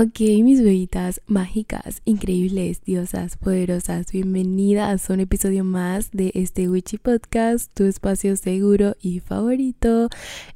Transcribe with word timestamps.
Ok, 0.00 0.20
mis 0.44 0.62
bebitas 0.62 1.20
mágicas, 1.26 2.02
increíbles, 2.04 2.84
diosas, 2.84 3.36
poderosas, 3.36 4.12
bienvenidas 4.12 5.10
a 5.10 5.14
un 5.14 5.18
episodio 5.18 5.64
más 5.64 6.12
de 6.12 6.30
este 6.34 6.68
Witchy 6.68 6.98
Podcast, 6.98 7.74
tu 7.74 7.82
espacio 7.82 8.36
seguro 8.36 8.94
y 9.00 9.18
favorito, 9.18 10.08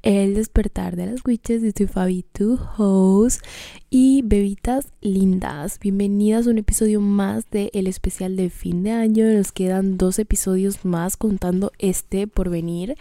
el 0.04 0.34
despertar 0.34 0.94
de 0.94 1.06
las 1.06 1.26
witches. 1.26 1.60
de 1.60 1.72
tu 1.72 1.88
Fabi, 1.88 2.24
tu 2.32 2.56
host. 2.78 3.44
Y 3.90 4.22
bebitas 4.22 4.92
lindas, 5.00 5.80
bienvenidas 5.80 6.46
a 6.46 6.50
un 6.50 6.58
episodio 6.58 7.00
más 7.00 7.50
de 7.50 7.72
el 7.74 7.88
especial 7.88 8.36
de 8.36 8.48
fin 8.48 8.84
de 8.84 8.92
año. 8.92 9.26
Nos 9.26 9.50
quedan 9.50 9.98
dos 9.98 10.20
episodios 10.20 10.84
más 10.84 11.16
contando 11.16 11.72
este 11.80 12.28
por 12.28 12.48
venir. 12.48 12.96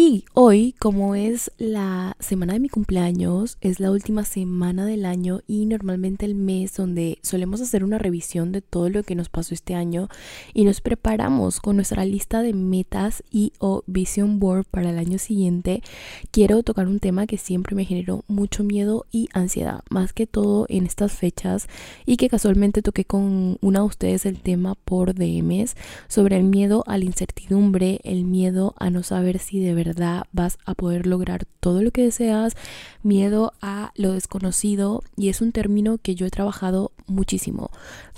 Y 0.00 0.26
hoy, 0.32 0.76
como 0.78 1.16
es 1.16 1.50
la 1.58 2.16
semana 2.20 2.52
de 2.52 2.60
mi 2.60 2.68
cumpleaños, 2.68 3.58
es 3.60 3.80
la 3.80 3.90
última 3.90 4.24
semana 4.24 4.86
del 4.86 5.04
año 5.04 5.40
y 5.48 5.66
normalmente 5.66 6.24
el 6.24 6.36
mes 6.36 6.76
donde 6.76 7.18
solemos 7.20 7.60
hacer 7.60 7.82
una 7.82 7.98
revisión 7.98 8.52
de 8.52 8.62
todo 8.62 8.90
lo 8.90 9.02
que 9.02 9.16
nos 9.16 9.28
pasó 9.28 9.54
este 9.54 9.74
año 9.74 10.08
y 10.54 10.62
nos 10.62 10.80
preparamos 10.80 11.58
con 11.58 11.74
nuestra 11.74 12.04
lista 12.04 12.42
de 12.42 12.54
metas 12.54 13.24
y 13.32 13.52
o 13.58 13.82
vision 13.88 14.38
board 14.38 14.66
para 14.70 14.90
el 14.90 14.98
año 14.98 15.18
siguiente, 15.18 15.82
quiero 16.30 16.62
tocar 16.62 16.86
un 16.86 17.00
tema 17.00 17.26
que 17.26 17.36
siempre 17.36 17.74
me 17.74 17.84
generó 17.84 18.22
mucho 18.28 18.62
miedo 18.62 19.04
y 19.10 19.28
ansiedad, 19.32 19.82
más 19.90 20.12
que 20.12 20.28
todo 20.28 20.66
en 20.68 20.86
estas 20.86 21.10
fechas 21.10 21.66
y 22.06 22.18
que 22.18 22.28
casualmente 22.28 22.82
toqué 22.82 23.04
con 23.04 23.58
una 23.62 23.80
de 23.80 23.86
ustedes 23.86 24.26
el 24.26 24.38
tema 24.42 24.76
por 24.76 25.12
DMs 25.12 25.74
sobre 26.06 26.36
el 26.36 26.44
miedo 26.44 26.84
a 26.86 26.98
la 26.98 27.04
incertidumbre, 27.04 27.98
el 28.04 28.22
miedo 28.22 28.74
a 28.78 28.90
no 28.90 29.02
saber 29.02 29.40
si 29.40 29.58
de 29.58 29.74
verdad 29.74 29.87
vas 30.32 30.58
a 30.64 30.74
poder 30.74 31.06
lograr 31.06 31.44
todo 31.60 31.82
lo 31.82 31.90
que 31.90 32.02
deseas, 32.02 32.56
miedo 33.02 33.52
a 33.60 33.92
lo 33.94 34.12
desconocido 34.12 35.02
y 35.16 35.28
es 35.28 35.40
un 35.40 35.52
término 35.52 35.98
que 35.98 36.14
yo 36.14 36.26
he 36.26 36.30
trabajado 36.30 36.92
muchísimo, 37.06 37.70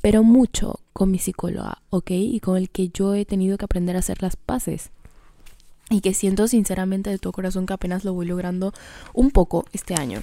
pero 0.03 0.23
mucho 0.23 0.81
con 0.93 1.11
mi 1.11 1.19
psicóloga, 1.19 1.83
¿ok? 1.91 2.11
Y 2.11 2.41
con 2.41 2.57
el 2.57 2.71
que 2.71 2.89
yo 2.89 3.15
he 3.15 3.25
tenido 3.25 3.59
que 3.59 3.65
aprender 3.65 3.97
a 3.97 4.01
hacer 4.01 4.23
las 4.23 4.37
paces 4.37 4.91
y 5.91 6.01
que 6.01 6.15
siento 6.15 6.49
sinceramente 6.49 7.11
de 7.11 7.19
todo 7.19 7.33
corazón 7.33 7.67
que 7.67 7.75
apenas 7.75 8.05
lo 8.05 8.15
voy 8.15 8.27
logrando 8.27 8.73
un 9.13 9.31
poco 9.31 9.65
este 9.73 9.95
año. 9.95 10.23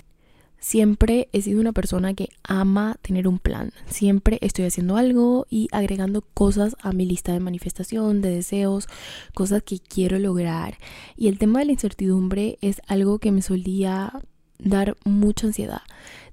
Siempre 0.60 1.30
he 1.32 1.42
sido 1.42 1.62
una 1.62 1.72
persona 1.72 2.14
que 2.14 2.30
ama 2.44 2.98
tener 3.02 3.28
un 3.28 3.40
plan. 3.40 3.72
Siempre 3.88 4.40
estoy 4.42 4.66
haciendo 4.66 4.98
algo 4.98 5.46
y 5.50 5.68
agregando 5.72 6.22
cosas 6.22 6.76
a 6.82 6.92
mi 6.92 7.06
lista 7.06 7.32
de 7.32 7.40
manifestación, 7.40 8.22
de 8.22 8.32
deseos, 8.32 8.88
cosas 9.34 9.64
que 9.64 9.80
quiero 9.80 10.20
lograr. 10.20 10.78
Y 11.16 11.28
el 11.28 11.38
tema 11.38 11.60
de 11.60 11.66
la 11.66 11.72
incertidumbre 11.74 12.58
es 12.62 12.82
algo 12.88 13.20
que 13.20 13.32
me 13.32 13.42
solía 13.42 14.22
dar 14.60 14.98
mucha 15.06 15.48
ansiedad 15.48 15.82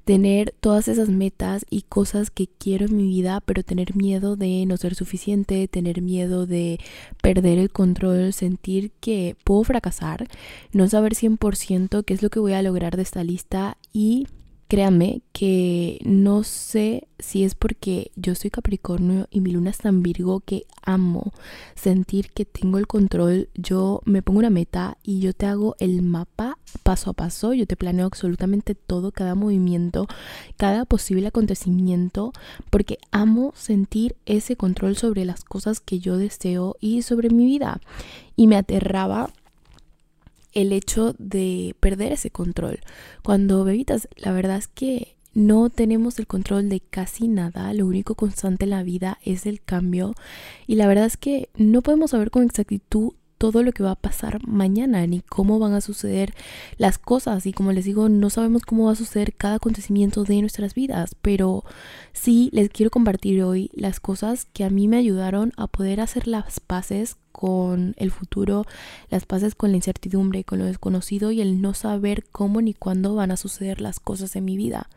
tener 0.04 0.54
todas 0.60 0.88
esas 0.88 1.08
metas 1.08 1.64
y 1.70 1.82
cosas 1.82 2.30
que 2.30 2.46
quiero 2.46 2.86
en 2.86 2.96
mi 2.96 3.06
vida, 3.06 3.40
pero 3.40 3.62
tener 3.62 3.96
miedo 3.96 4.36
de 4.36 4.64
no 4.66 4.76
ser 4.76 4.94
suficiente, 4.94 5.66
tener 5.66 6.02
miedo 6.02 6.46
de 6.46 6.78
perder 7.22 7.58
el 7.58 7.70
control, 7.70 8.32
sentir 8.32 8.92
que 9.00 9.36
puedo 9.44 9.64
fracasar, 9.64 10.28
no 10.72 10.88
saber 10.88 11.14
100% 11.14 12.04
qué 12.04 12.14
es 12.14 12.22
lo 12.22 12.30
que 12.30 12.40
voy 12.40 12.52
a 12.52 12.62
lograr 12.62 12.96
de 12.96 13.02
esta 13.02 13.24
lista 13.24 13.78
y 13.92 14.26
créanme 14.68 15.22
que 15.32 16.00
no 16.04 16.42
sé 16.42 17.08
si 17.18 17.44
es 17.44 17.54
porque 17.54 18.10
yo 18.16 18.34
soy 18.34 18.50
Capricornio 18.50 19.28
y 19.30 19.40
mi 19.40 19.50
luna 19.52 19.70
es 19.70 19.78
tan 19.78 20.02
Virgo 20.02 20.40
que 20.40 20.66
amo 20.82 21.32
sentir 21.74 22.30
que 22.32 22.44
tengo 22.44 22.78
el 22.78 22.86
control. 22.86 23.48
Yo 23.54 24.00
me 24.04 24.22
pongo 24.22 24.40
una 24.40 24.50
meta 24.50 24.96
y 25.02 25.20
yo 25.20 25.32
te 25.32 25.46
hago 25.46 25.76
el 25.78 26.02
mapa 26.02 26.58
paso 26.82 27.10
a 27.10 27.14
paso. 27.14 27.52
Yo 27.54 27.66
te 27.66 27.76
planeo 27.76 28.06
absolutamente 28.06 28.74
todo, 28.74 29.12
cada 29.12 29.34
movimiento, 29.34 30.06
cada 30.56 30.84
posible 30.84 31.28
acontecimiento, 31.28 32.32
porque 32.70 32.98
amo 33.10 33.52
sentir 33.56 34.16
ese 34.26 34.56
control 34.56 34.96
sobre 34.96 35.24
las 35.24 35.44
cosas 35.44 35.80
que 35.80 35.98
yo 35.98 36.18
deseo 36.18 36.76
y 36.80 37.02
sobre 37.02 37.30
mi 37.30 37.46
vida. 37.46 37.80
Y 38.36 38.46
me 38.46 38.56
aterraba 38.56 39.30
el 40.54 40.72
hecho 40.72 41.14
de 41.18 41.74
perder 41.80 42.12
ese 42.12 42.30
control. 42.30 42.80
Cuando 43.22 43.64
bebitas, 43.64 44.08
la 44.16 44.32
verdad 44.32 44.56
es 44.56 44.68
que 44.68 45.16
no 45.34 45.68
tenemos 45.68 46.18
el 46.20 46.28
control 46.28 46.68
de 46.68 46.80
casi 46.80 47.26
nada, 47.26 47.74
lo 47.74 47.86
único 47.86 48.14
constante 48.14 48.64
en 48.64 48.70
la 48.70 48.84
vida 48.84 49.18
es 49.24 49.46
el 49.46 49.60
cambio 49.60 50.14
y 50.66 50.76
la 50.76 50.86
verdad 50.86 51.06
es 51.06 51.16
que 51.16 51.48
no 51.56 51.82
podemos 51.82 52.12
saber 52.12 52.30
con 52.30 52.44
exactitud 52.44 53.14
todo 53.50 53.62
lo 53.62 53.72
que 53.72 53.82
va 53.82 53.90
a 53.90 53.94
pasar 53.96 54.46
mañana 54.46 55.06
ni 55.06 55.20
cómo 55.20 55.58
van 55.58 55.74
a 55.74 55.82
suceder 55.82 56.32
las 56.78 56.96
cosas 56.96 57.44
y 57.44 57.52
como 57.52 57.72
les 57.72 57.84
digo 57.84 58.08
no 58.08 58.30
sabemos 58.30 58.62
cómo 58.62 58.86
va 58.86 58.92
a 58.92 58.96
suceder 58.96 59.34
cada 59.34 59.56
acontecimiento 59.56 60.24
de 60.24 60.40
nuestras 60.40 60.72
vidas 60.72 61.14
pero 61.20 61.62
sí 62.14 62.48
les 62.54 62.70
quiero 62.70 62.90
compartir 62.90 63.42
hoy 63.42 63.70
las 63.74 64.00
cosas 64.00 64.46
que 64.46 64.64
a 64.64 64.70
mí 64.70 64.88
me 64.88 64.96
ayudaron 64.96 65.52
a 65.58 65.66
poder 65.66 66.00
hacer 66.00 66.26
las 66.26 66.58
paces 66.58 67.18
con 67.32 67.94
el 67.98 68.10
futuro, 68.10 68.64
las 69.10 69.26
paces 69.26 69.54
con 69.54 69.72
la 69.72 69.76
incertidumbre, 69.76 70.44
con 70.44 70.60
lo 70.60 70.64
desconocido 70.64 71.30
y 71.32 71.42
el 71.42 71.60
no 71.60 71.74
saber 71.74 72.24
cómo 72.32 72.62
ni 72.62 72.72
cuándo 72.72 73.14
van 73.14 73.30
a 73.30 73.36
suceder 73.36 73.82
las 73.82 74.00
cosas 74.00 74.36
en 74.36 74.46
mi 74.46 74.56
vida. 74.56 74.88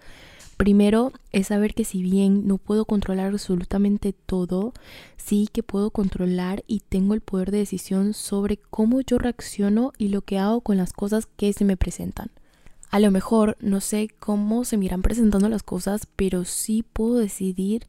Primero 0.58 1.14
es 1.32 1.48
saber 1.48 1.76
que 1.76 1.86
si 1.86 2.02
bien 2.02 2.48
no 2.48 2.58
puedo 2.58 2.86
controlar 2.86 3.28
absolutamente 3.28 4.12
todo, 4.12 4.74
sí 5.16 5.48
que 5.52 5.62
puedo 5.62 5.92
controlar 5.92 6.64
y 6.66 6.80
tengo 6.80 7.14
el 7.14 7.22
poder 7.22 7.52
de 7.52 7.60
decisión 7.60 8.16
sobre 8.16 8.58
cómo 8.58 9.02
yo 9.02 9.20
reacciono 9.20 9.94
y 10.00 10.08
lo 10.08 10.24
que 10.24 10.40
hago 10.40 10.62
con 10.62 10.78
las 10.78 10.94
cosas 10.94 11.28
que 11.28 11.54
se 11.54 11.64
me 11.64 11.78
presentan. 11.78 12.32
A 12.90 13.00
lo 13.00 13.12
mejor 13.12 13.56
no 13.60 13.82
sé 13.82 14.10
cómo 14.20 14.66
se 14.66 14.78
me 14.78 14.86
irán 14.86 15.04
presentando 15.04 15.48
las 15.48 15.62
cosas, 15.62 16.08
pero 16.16 16.44
sí 16.44 16.84
puedo 16.84 17.18
decidir 17.18 17.86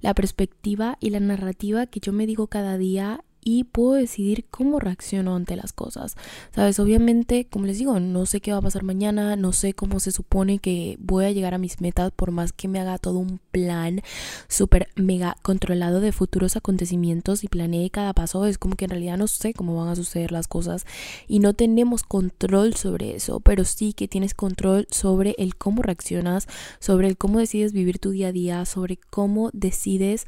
la 0.00 0.14
perspectiva 0.14 0.98
y 1.00 1.10
la 1.10 1.20
narrativa 1.20 1.86
que 1.86 2.00
yo 2.00 2.12
me 2.12 2.26
digo 2.26 2.46
cada 2.46 2.78
día 2.78 3.24
y 3.44 3.64
puedo 3.64 3.94
decidir 3.94 4.46
cómo 4.50 4.78
reacciono 4.78 5.34
ante 5.34 5.56
las 5.56 5.72
cosas. 5.72 6.16
Sabes, 6.54 6.78
obviamente, 6.78 7.46
como 7.46 7.66
les 7.66 7.78
digo, 7.78 7.98
no 7.98 8.24
sé 8.26 8.40
qué 8.40 8.52
va 8.52 8.58
a 8.58 8.62
pasar 8.62 8.84
mañana, 8.84 9.36
no 9.36 9.52
sé 9.52 9.74
cómo 9.74 10.00
se 10.00 10.12
supone 10.12 10.58
que 10.58 10.96
voy 11.00 11.24
a 11.24 11.32
llegar 11.32 11.54
a 11.54 11.58
mis 11.58 11.80
metas 11.80 12.12
por 12.12 12.30
más 12.30 12.52
que 12.52 12.68
me 12.68 12.80
haga 12.80 12.98
todo 12.98 13.18
un 13.18 13.40
plan 13.50 14.02
súper 14.48 14.88
mega 14.94 15.36
controlado 15.42 16.00
de 16.00 16.12
futuros 16.12 16.56
acontecimientos 16.56 17.44
y 17.44 17.48
planee 17.48 17.90
cada 17.90 18.12
paso, 18.12 18.46
es 18.46 18.58
como 18.58 18.76
que 18.76 18.84
en 18.84 18.90
realidad 18.90 19.18
no 19.18 19.26
sé 19.26 19.54
cómo 19.54 19.76
van 19.76 19.88
a 19.88 19.96
suceder 19.96 20.32
las 20.32 20.46
cosas 20.46 20.86
y 21.26 21.40
no 21.40 21.54
tenemos 21.54 22.04
control 22.04 22.74
sobre 22.74 23.16
eso, 23.16 23.40
pero 23.40 23.64
sí 23.64 23.92
que 23.92 24.08
tienes 24.08 24.34
control 24.34 24.86
sobre 24.90 25.34
el 25.38 25.56
cómo 25.56 25.82
reaccionas, 25.82 26.46
sobre 26.78 27.08
el 27.08 27.16
cómo 27.16 27.40
decides 27.40 27.72
vivir 27.72 27.98
tu 27.98 28.10
día 28.10 28.28
a 28.28 28.32
día, 28.32 28.64
sobre 28.64 28.98
cómo 29.10 29.50
decides 29.52 30.26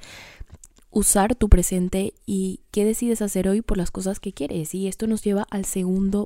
usar 0.94 1.34
tu 1.34 1.48
presente 1.48 2.14
y 2.24 2.60
qué 2.70 2.84
decides 2.84 3.20
hacer 3.20 3.48
hoy 3.48 3.60
por 3.60 3.76
las 3.76 3.90
cosas 3.90 4.20
que 4.20 4.32
quieres. 4.32 4.74
Y 4.74 4.86
esto 4.86 5.06
nos 5.06 5.22
lleva 5.22 5.46
al 5.50 5.64
segundo 5.64 6.24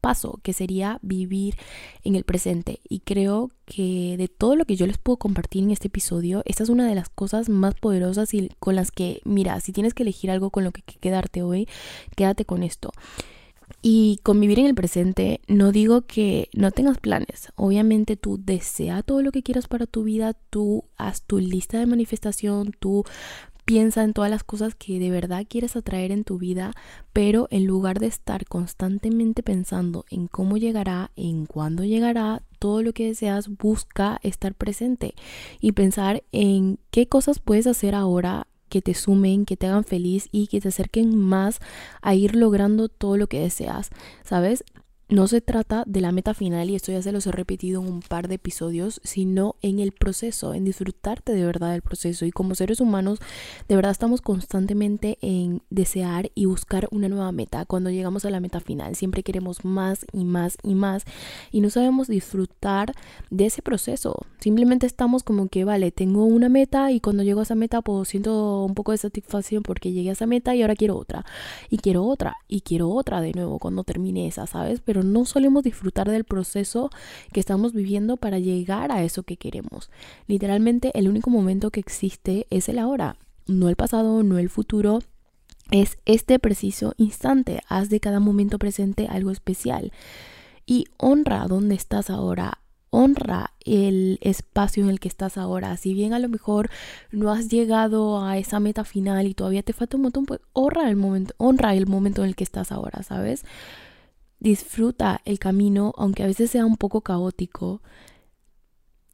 paso, 0.00 0.40
que 0.42 0.52
sería 0.52 0.98
vivir 1.02 1.54
en 2.02 2.16
el 2.16 2.24
presente. 2.24 2.80
Y 2.88 3.00
creo 3.00 3.50
que 3.66 4.16
de 4.18 4.28
todo 4.28 4.56
lo 4.56 4.64
que 4.64 4.76
yo 4.76 4.86
les 4.86 4.98
puedo 4.98 5.18
compartir 5.18 5.62
en 5.62 5.70
este 5.70 5.86
episodio, 5.86 6.42
esta 6.46 6.64
es 6.64 6.68
una 6.68 6.86
de 6.86 6.94
las 6.94 7.08
cosas 7.08 7.48
más 7.48 7.74
poderosas 7.74 8.34
y 8.34 8.50
con 8.58 8.74
las 8.74 8.90
que, 8.90 9.20
mira, 9.24 9.60
si 9.60 9.72
tienes 9.72 9.94
que 9.94 10.02
elegir 10.02 10.30
algo 10.30 10.50
con 10.50 10.64
lo 10.64 10.72
que 10.72 10.82
quedarte 10.82 11.42
hoy, 11.42 11.68
quédate 12.16 12.44
con 12.44 12.62
esto. 12.62 12.90
Y 13.82 14.18
convivir 14.24 14.58
en 14.58 14.66
el 14.66 14.74
presente, 14.74 15.40
no 15.46 15.70
digo 15.70 16.02
que 16.02 16.50
no 16.52 16.70
tengas 16.72 16.98
planes. 16.98 17.52
Obviamente 17.54 18.16
tú 18.16 18.38
desea 18.42 19.02
todo 19.02 19.22
lo 19.22 19.30
que 19.32 19.42
quieras 19.42 19.68
para 19.68 19.86
tu 19.86 20.02
vida, 20.02 20.34
tú 20.50 20.84
haz 20.96 21.22
tu 21.22 21.38
lista 21.38 21.78
de 21.78 21.86
manifestación, 21.86 22.72
tú 22.78 23.04
Piensa 23.70 24.02
en 24.02 24.14
todas 24.14 24.32
las 24.32 24.42
cosas 24.42 24.74
que 24.74 24.98
de 24.98 25.12
verdad 25.12 25.46
quieres 25.48 25.76
atraer 25.76 26.10
en 26.10 26.24
tu 26.24 26.38
vida, 26.38 26.72
pero 27.12 27.46
en 27.52 27.66
lugar 27.66 28.00
de 28.00 28.08
estar 28.08 28.44
constantemente 28.46 29.44
pensando 29.44 30.04
en 30.10 30.26
cómo 30.26 30.56
llegará, 30.56 31.12
en 31.14 31.46
cuándo 31.46 31.84
llegará, 31.84 32.42
todo 32.58 32.82
lo 32.82 32.92
que 32.92 33.06
deseas, 33.06 33.46
busca 33.46 34.18
estar 34.24 34.56
presente 34.56 35.14
y 35.60 35.70
pensar 35.70 36.24
en 36.32 36.80
qué 36.90 37.06
cosas 37.06 37.38
puedes 37.38 37.68
hacer 37.68 37.94
ahora 37.94 38.48
que 38.70 38.82
te 38.82 38.92
sumen, 38.92 39.44
que 39.44 39.56
te 39.56 39.68
hagan 39.68 39.84
feliz 39.84 40.28
y 40.32 40.48
que 40.48 40.60
te 40.60 40.66
acerquen 40.66 41.16
más 41.16 41.60
a 42.02 42.16
ir 42.16 42.34
logrando 42.34 42.88
todo 42.88 43.16
lo 43.16 43.28
que 43.28 43.38
deseas, 43.38 43.90
¿sabes? 44.24 44.64
No 45.10 45.26
se 45.26 45.40
trata 45.40 45.82
de 45.86 46.00
la 46.00 46.12
meta 46.12 46.34
final, 46.34 46.70
y 46.70 46.76
esto 46.76 46.92
ya 46.92 47.02
se 47.02 47.12
los 47.12 47.26
he 47.26 47.32
repetido 47.32 47.82
en 47.82 47.88
un 47.88 48.00
par 48.00 48.28
de 48.28 48.36
episodios, 48.36 49.00
sino 49.04 49.56
en 49.60 49.80
el 49.80 49.92
proceso, 49.92 50.54
en 50.54 50.64
disfrutarte 50.64 51.32
de 51.32 51.44
verdad 51.44 51.72
del 51.72 51.82
proceso. 51.82 52.24
Y 52.24 52.30
como 52.30 52.54
seres 52.54 52.80
humanos, 52.80 53.18
de 53.68 53.76
verdad 53.76 53.90
estamos 53.90 54.20
constantemente 54.20 55.18
en 55.20 55.62
desear 55.68 56.30
y 56.34 56.46
buscar 56.46 56.88
una 56.92 57.08
nueva 57.08 57.32
meta. 57.32 57.64
Cuando 57.64 57.90
llegamos 57.90 58.24
a 58.24 58.30
la 58.30 58.40
meta 58.40 58.60
final, 58.60 58.94
siempre 58.94 59.22
queremos 59.22 59.64
más 59.64 60.06
y 60.12 60.24
más 60.24 60.56
y 60.62 60.74
más, 60.74 61.04
y 61.50 61.60
no 61.60 61.70
sabemos 61.70 62.06
disfrutar 62.06 62.94
de 63.30 63.46
ese 63.46 63.62
proceso. 63.62 64.14
Simplemente 64.38 64.86
estamos 64.86 65.22
como 65.22 65.48
que, 65.48 65.64
vale, 65.64 65.90
tengo 65.90 66.24
una 66.24 66.48
meta 66.48 66.92
y 66.92 67.00
cuando 67.00 67.22
llego 67.22 67.40
a 67.40 67.42
esa 67.42 67.54
meta, 67.54 67.82
pues 67.82 68.08
siento 68.08 68.64
un 68.64 68.74
poco 68.74 68.92
de 68.92 68.98
satisfacción 68.98 69.62
porque 69.62 69.92
llegué 69.92 70.10
a 70.10 70.12
esa 70.12 70.26
meta 70.26 70.54
y 70.54 70.62
ahora 70.62 70.76
quiero 70.76 70.96
otra, 70.96 71.24
y 71.68 71.78
quiero 71.78 72.04
otra, 72.04 72.36
y 72.48 72.60
quiero 72.60 72.90
otra 72.90 73.20
de 73.20 73.32
nuevo 73.32 73.58
cuando 73.58 73.84
termine 73.84 74.26
esa, 74.26 74.46
¿sabes? 74.46 74.80
Pero 74.80 74.99
no 75.02 75.24
solemos 75.24 75.62
disfrutar 75.62 76.10
del 76.10 76.24
proceso 76.24 76.90
que 77.32 77.40
estamos 77.40 77.72
viviendo 77.72 78.16
para 78.16 78.38
llegar 78.38 78.92
a 78.92 79.02
eso 79.02 79.22
que 79.22 79.36
queremos. 79.36 79.90
Literalmente 80.26 80.90
el 80.94 81.08
único 81.08 81.30
momento 81.30 81.70
que 81.70 81.80
existe 81.80 82.46
es 82.50 82.68
el 82.68 82.78
ahora, 82.78 83.16
no 83.46 83.68
el 83.68 83.76
pasado, 83.76 84.22
no 84.22 84.38
el 84.38 84.48
futuro. 84.48 85.00
Es 85.70 85.98
este 86.04 86.38
preciso 86.38 86.94
instante. 86.96 87.60
Haz 87.68 87.90
de 87.90 88.00
cada 88.00 88.18
momento 88.18 88.58
presente 88.58 89.06
algo 89.08 89.30
especial. 89.30 89.92
Y 90.66 90.86
honra 90.98 91.46
donde 91.46 91.76
estás 91.76 92.10
ahora 92.10 92.60
honra 92.90 93.52
el 93.64 94.18
espacio 94.20 94.84
en 94.84 94.90
el 94.90 95.00
que 95.00 95.08
estás 95.08 95.38
ahora. 95.38 95.76
Si 95.76 95.94
bien 95.94 96.12
a 96.12 96.18
lo 96.18 96.28
mejor 96.28 96.70
no 97.10 97.30
has 97.30 97.48
llegado 97.48 98.22
a 98.24 98.36
esa 98.36 98.60
meta 98.60 98.84
final 98.84 99.26
y 99.26 99.34
todavía 99.34 99.62
te 99.62 99.72
falta 99.72 99.96
un 99.96 100.04
montón, 100.04 100.26
pues 100.26 100.40
honra 100.52 100.88
el 100.88 100.96
momento, 100.96 101.34
honra 101.38 101.74
el 101.74 101.86
momento 101.86 102.22
en 102.22 102.28
el 102.28 102.36
que 102.36 102.44
estás 102.44 102.72
ahora, 102.72 103.02
¿sabes? 103.02 103.44
Disfruta 104.40 105.20
el 105.24 105.38
camino, 105.38 105.92
aunque 105.96 106.22
a 106.24 106.26
veces 106.26 106.50
sea 106.50 106.66
un 106.66 106.76
poco 106.76 107.02
caótico. 107.02 107.82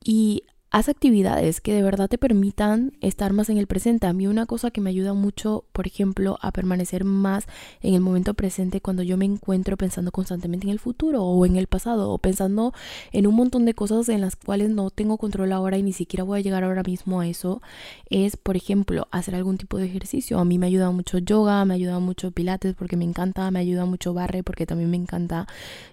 Y 0.02 0.44
haz 0.76 0.90
actividades 0.90 1.62
que 1.62 1.72
de 1.72 1.80
verdad 1.80 2.06
te 2.06 2.18
permitan 2.18 2.92
estar 3.00 3.32
más 3.32 3.48
en 3.48 3.56
el 3.56 3.66
presente. 3.66 4.06
A 4.06 4.12
mí 4.12 4.26
una 4.26 4.44
cosa 4.44 4.70
que 4.70 4.82
me 4.82 4.90
ayuda 4.90 5.14
mucho, 5.14 5.64
por 5.72 5.86
ejemplo, 5.86 6.36
a 6.42 6.52
permanecer 6.52 7.02
más 7.04 7.46
en 7.80 7.94
el 7.94 8.02
momento 8.02 8.34
presente 8.34 8.82
cuando 8.82 9.02
yo 9.02 9.16
me 9.16 9.24
encuentro 9.24 9.78
pensando 9.78 10.12
constantemente 10.12 10.66
en 10.66 10.72
el 10.72 10.78
futuro 10.78 11.22
o 11.22 11.46
en 11.46 11.56
el 11.56 11.66
pasado 11.66 12.10
o 12.10 12.18
pensando 12.18 12.74
en 13.12 13.26
un 13.26 13.34
montón 13.36 13.64
de 13.64 13.72
cosas 13.72 14.10
en 14.10 14.20
las 14.20 14.36
cuales 14.36 14.68
no 14.68 14.90
tengo 14.90 15.16
control 15.16 15.52
ahora 15.52 15.78
y 15.78 15.82
ni 15.82 15.94
siquiera 15.94 16.24
voy 16.24 16.40
a 16.40 16.42
llegar 16.42 16.62
ahora 16.62 16.82
mismo 16.82 17.20
a 17.20 17.26
eso, 17.26 17.62
es, 18.10 18.36
por 18.36 18.58
ejemplo, 18.58 19.08
hacer 19.12 19.34
algún 19.34 19.56
tipo 19.56 19.78
de 19.78 19.86
ejercicio. 19.86 20.38
A 20.38 20.44
mí 20.44 20.58
me 20.58 20.66
ayuda 20.66 20.90
mucho 20.90 21.16
yoga, 21.16 21.64
me 21.64 21.72
ayuda 21.72 22.00
mucho 22.00 22.32
pilates 22.32 22.74
porque 22.74 22.98
me 22.98 23.06
encanta, 23.06 23.50
me 23.50 23.60
ayuda 23.60 23.86
mucho 23.86 24.12
barre 24.12 24.42
porque 24.42 24.66
también 24.66 24.90
me 24.90 24.98
encanta, 24.98 25.46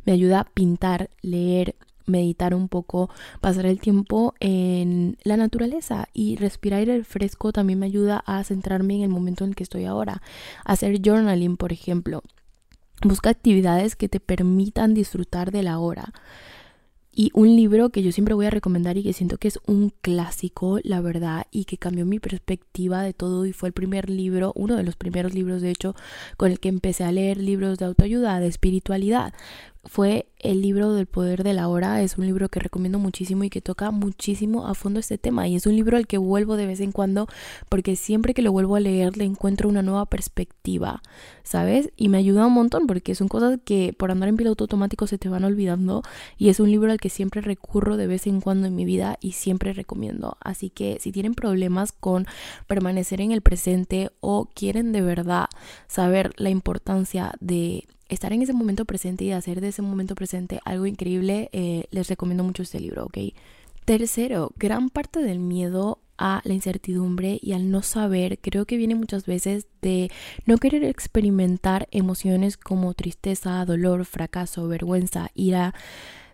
me 0.04 0.12
ayuda 0.12 0.42
a 0.42 0.44
pintar, 0.44 1.10
leer, 1.22 1.74
meditar 2.06 2.54
un 2.54 2.68
poco, 2.68 3.10
pasar 3.42 3.66
el 3.66 3.80
tiempo 3.80 4.34
en 4.40 5.18
la 5.24 5.38
naturaleza 5.38 6.08
y 6.14 6.36
respirar 6.36 6.90
el 6.90 7.06
fresco 7.06 7.52
también 7.52 7.80
me 7.80 7.86
ayuda 7.86 8.24
a 8.26 8.44
centrarme 8.44 8.96
en 8.96 9.04
el 9.04 9.10
momento 9.10 9.44
en 9.44 9.52
el 9.52 9.56
que 9.56 9.64
estoy 9.64 9.86
ahora. 9.86 10.22
Hacer 10.66 11.00
journaling, 11.02 11.58
por 11.58 11.72
ejemplo. 11.72 12.24
Busca 13.04 13.30
actividades 13.30 13.96
que 13.96 14.10
te 14.10 14.20
permitan 14.20 14.94
disfrutar 14.94 15.52
de 15.52 15.64
la 15.64 15.80
hora. 15.80 16.14
Y 17.16 17.30
un 17.36 17.56
libro 17.56 17.92
que 17.92 18.02
yo 18.02 18.12
siempre 18.12 18.34
voy 18.34 18.48
a 18.48 18.50
recomendar 18.50 18.98
y 18.98 19.04
que 19.04 19.14
siento 19.14 19.38
que 19.38 19.48
es 19.48 19.60
un 19.68 19.92
clásico, 20.02 20.80
la 20.82 21.00
verdad, 21.00 21.46
y 21.52 21.66
que 21.66 21.78
cambió 21.78 22.08
mi 22.08 22.18
perspectiva 22.18 23.04
de 23.04 23.14
todo 23.14 23.46
y 23.46 23.54
fue 23.54 23.70
el 23.70 23.74
primer 23.74 24.10
libro, 24.10 24.52
uno 24.56 24.76
de 24.76 24.82
los 24.82 24.96
primeros 24.96 25.36
libros 25.36 25.62
de 25.62 25.70
hecho, 25.70 25.96
con 26.38 26.50
el 26.50 26.60
que 26.60 26.70
empecé 26.70 27.04
a 27.04 27.12
leer 27.12 27.38
libros 27.38 27.78
de 27.78 27.86
autoayuda, 27.86 28.40
de 28.40 28.48
espiritualidad 28.48 29.32
fue 29.86 30.28
el 30.40 30.62
libro 30.62 30.94
del 30.94 31.08
poder 31.08 31.44
de 31.44 31.54
la 31.54 31.68
hora. 31.68 32.02
Es 32.02 32.18
un 32.18 32.26
libro 32.26 32.48
que 32.48 32.60
recomiendo 32.60 33.00
muchísimo 33.00 33.44
y 33.44 33.50
que 33.50 33.62
toca 33.62 33.92
muchísimo 33.92 34.68
a 34.68 34.76
fondo 34.76 35.00
este 35.00 35.18
tema. 35.18 35.48
Y 35.48 35.56
es 35.56 35.66
un 35.66 35.76
libro 35.76 35.98
al 35.98 36.08
que 36.08 36.18
vuelvo 36.18 36.56
de 36.56 36.68
vez 36.68 36.80
en 36.80 36.92
cuando 36.92 37.28
porque 37.70 37.96
siempre 37.96 38.34
que 38.34 38.42
lo 38.42 38.52
vuelvo 38.52 38.76
a 38.76 38.80
leer 38.80 39.18
le 39.18 39.26
encuentro 39.26 39.68
una 39.68 39.82
nueva 39.82 40.06
perspectiva, 40.06 41.02
¿sabes? 41.44 41.92
Y 41.98 42.08
me 42.08 42.18
ayuda 42.18 42.48
un 42.48 42.54
montón 42.54 42.88
porque 42.88 43.14
son 43.14 43.28
cosas 43.28 43.60
que 43.66 43.94
por 43.98 44.10
andar 44.12 44.30
en 44.30 44.38
piloto 44.38 44.64
automático 44.64 45.06
se 45.06 45.18
te 45.18 45.30
van 45.30 45.44
olvidando. 45.44 46.02
Y 46.38 46.50
es 46.50 46.60
un 46.62 46.72
libro 46.72 46.92
al 46.92 47.00
que 47.00 47.10
siempre 47.10 47.42
recurro 47.42 47.98
de 47.98 48.08
vez 48.08 48.26
en 48.26 48.40
cuando 48.40 48.68
en 48.68 48.76
mi 48.76 48.86
vida 48.86 49.18
y 49.20 49.34
siempre 49.34 49.74
recomiendo. 49.74 50.38
Así 50.40 50.70
que 50.70 50.98
si 51.02 51.12
tienen 51.12 51.36
problemas 51.36 51.92
con 51.92 52.26
permanecer 52.68 53.20
en 53.20 53.34
el 53.34 53.42
presente 53.42 54.12
o 54.22 54.46
quieren 54.46 54.94
de 54.94 55.02
verdad 55.02 55.48
saber 55.88 56.32
la 56.38 56.50
importancia 56.50 57.34
de 57.42 57.86
estar 58.13 58.33
en 58.33 58.42
ese 58.42 58.54
momento 58.54 58.86
presente 58.86 59.25
y 59.25 59.31
hacer 59.31 59.62
de 59.62 59.69
ese 59.69 59.81
momento 59.81 60.15
presente 60.15 60.60
algo 60.65 60.86
increíble, 60.86 61.50
eh, 61.54 61.86
les 61.92 62.07
recomiendo 62.07 62.44
mucho 62.44 62.63
este 62.63 62.80
libro, 62.80 63.06
¿ok? 63.06 63.18
Tercero, 63.86 64.51
gran 64.56 64.89
parte 64.89 65.19
del 65.19 65.39
miedo 65.39 66.00
a 66.18 66.42
la 66.45 66.54
incertidumbre 66.54 67.39
y 67.42 67.54
al 67.54 67.69
no 67.69 67.81
saber 67.81 68.39
creo 68.39 68.65
que 68.65 68.77
viene 68.77 68.95
muchas 68.95 69.25
veces 69.25 69.68
de 69.81 70.10
no 70.45 70.57
querer 70.57 70.83
experimentar 70.86 71.88
emociones 71.92 72.56
como 72.56 72.94
tristeza, 72.94 73.65
dolor, 73.65 74.06
fracaso, 74.06 74.68
vergüenza, 74.68 75.31
ira, 75.33 75.74